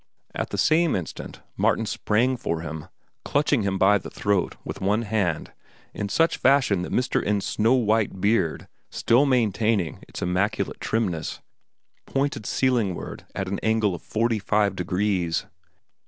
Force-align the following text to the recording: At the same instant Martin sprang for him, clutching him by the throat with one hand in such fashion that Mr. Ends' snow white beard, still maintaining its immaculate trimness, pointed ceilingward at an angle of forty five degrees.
At 0.33 0.49
the 0.49 0.57
same 0.57 0.95
instant 0.95 1.41
Martin 1.55 1.85
sprang 1.85 2.35
for 2.35 2.61
him, 2.61 2.87
clutching 3.23 3.61
him 3.61 3.77
by 3.77 3.99
the 3.99 4.09
throat 4.09 4.55
with 4.65 4.81
one 4.81 5.03
hand 5.03 5.53
in 5.93 6.09
such 6.09 6.37
fashion 6.37 6.81
that 6.81 6.91
Mr. 6.91 7.23
Ends' 7.23 7.45
snow 7.45 7.73
white 7.75 8.19
beard, 8.19 8.67
still 8.89 9.27
maintaining 9.27 9.99
its 10.07 10.23
immaculate 10.23 10.79
trimness, 10.81 11.39
pointed 12.07 12.45
ceilingward 12.47 13.25
at 13.35 13.47
an 13.47 13.59
angle 13.59 13.93
of 13.93 14.01
forty 14.01 14.39
five 14.39 14.75
degrees. 14.75 15.45